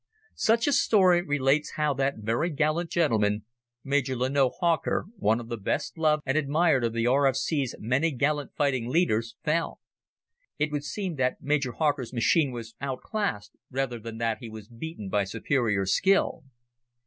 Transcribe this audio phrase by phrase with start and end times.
[0.41, 3.45] Such a story relates how that very gallant gentleman,
[3.83, 8.55] Major Lanoe Hawker, one of the best loved and admired of the R.F.C.'s many gallant
[8.55, 9.79] fighting leaders, fell.
[10.57, 15.07] It would seem that Major Hawker's machine was outclassed rather than that he was beaten
[15.07, 16.45] by superior skill.